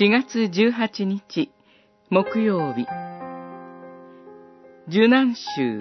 [0.00, 1.52] 4月18日
[2.08, 2.86] 木曜日。
[4.88, 5.78] 受難週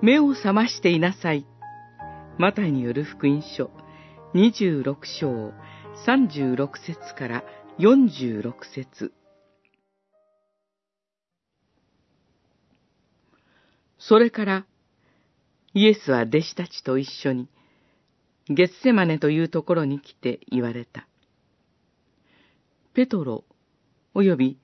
[0.00, 1.44] 目を覚ましていなさい。
[2.38, 3.72] マタイによる福音書。
[4.34, 5.52] 26章
[6.06, 7.44] 36節から
[7.80, 9.12] 46節。
[13.98, 14.66] それから
[15.74, 17.48] イエスは弟子たちと一緒に
[18.48, 21.08] ゲッセマネというところに来て言われた。
[22.96, 23.44] ペトロ、
[24.14, 24.58] および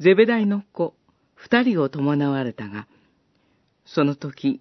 [0.00, 0.96] ゼベダイの子、
[1.36, 2.88] 二人を伴われたが、
[3.84, 4.60] その時、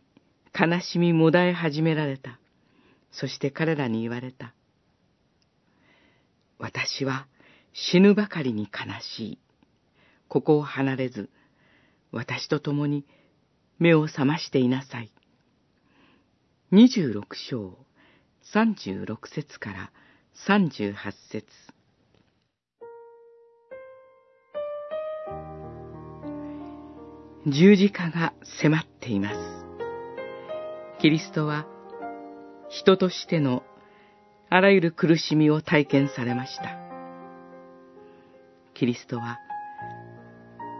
[0.53, 2.39] 悲しみもだえ始められた。
[3.11, 4.53] そして彼らに言われた。
[6.59, 7.25] 私は
[7.73, 9.39] 死ぬばかりに悲しい。
[10.27, 11.31] ここを離れず、
[12.11, 13.07] 私と共に
[13.79, 15.11] 目を覚ましていなさい。
[16.69, 17.75] 二十六章、
[18.53, 19.91] 三十六節から
[20.45, 21.47] 三十八節
[27.47, 29.35] 十字架が迫っています。
[30.99, 31.67] キリストは
[32.69, 33.61] 人としての
[34.49, 36.79] あらゆる苦しみを体験されました。
[38.73, 39.37] キリストは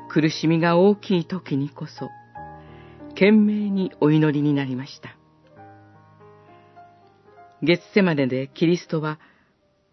[0.09, 2.09] 苦しみが大きい時にこそ
[3.09, 5.16] 懸命にお祈りになりました。
[7.61, 9.19] 月世まででキリストは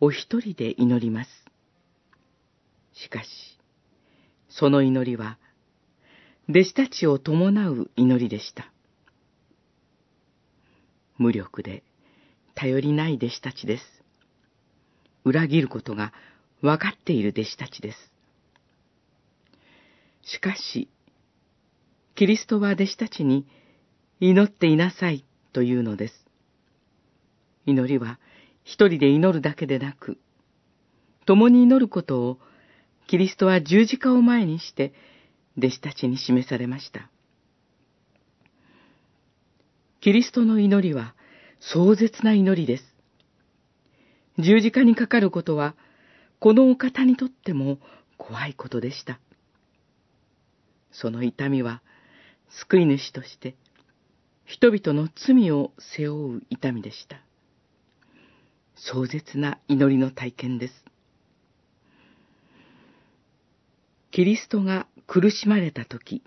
[0.00, 1.30] お一人で祈ります。
[2.94, 3.28] しかし、
[4.48, 5.38] その祈りは
[6.48, 8.72] 弟子たちを伴う祈りでした。
[11.16, 11.84] 無力で
[12.54, 13.84] 頼りない弟子たちです。
[15.24, 16.12] 裏切ることが
[16.60, 18.12] 分かっている弟子たちです。
[20.24, 20.88] しかし、
[22.16, 23.46] キリストは弟子たちに
[24.20, 26.26] 祈っていなさいというのです。
[27.66, 28.18] 祈りは
[28.64, 30.18] 一人で祈るだけでなく、
[31.24, 32.38] 共に祈ることを
[33.06, 34.92] キリストは十字架を前にして
[35.56, 37.10] 弟子たちに示されました。
[40.00, 41.14] キリストの祈りは
[41.60, 42.84] 壮絶な祈りです。
[44.38, 45.76] 十字架にかかることは、
[46.40, 47.78] このお方にとっても
[48.16, 49.20] 怖いことでした。
[50.90, 51.82] その痛みは、
[52.48, 53.54] 救い主として、
[54.44, 57.20] 人々の罪を背負う痛みでした。
[58.74, 60.84] 壮絶な祈りの体験です。
[64.10, 66.22] キリストが苦しまれたとき、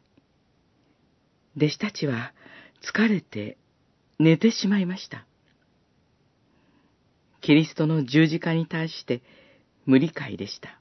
[1.57, 2.33] 弟子たちは
[2.83, 3.57] 疲れて
[4.19, 5.25] 寝てしまいました。
[7.41, 9.23] キリストの十字架に対して
[9.87, 10.79] 無理解でした。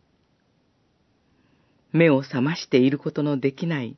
[1.93, 3.97] 目を覚ましていることのできない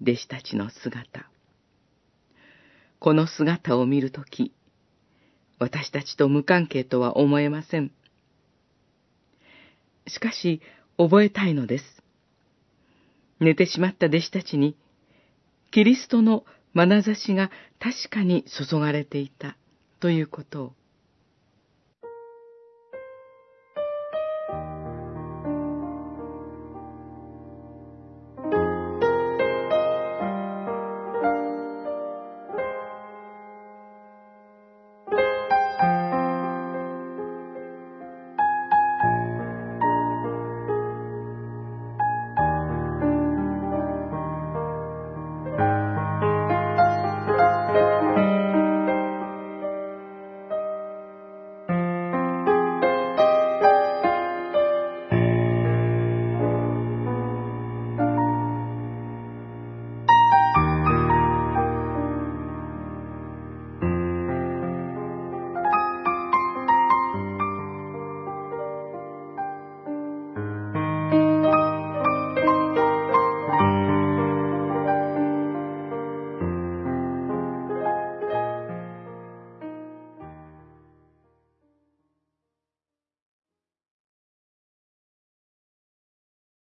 [0.00, 1.28] 弟子たちの姿。
[2.98, 4.54] この姿を見るとき、
[5.58, 7.92] 私たちと無関係とは思えません。
[10.06, 10.62] しかし、
[10.96, 12.03] 覚えたいのです。
[13.40, 14.76] 寝てしまった弟子たちに、
[15.70, 19.56] キリストの眼差しが確かに注がれていた
[20.00, 20.72] ということを。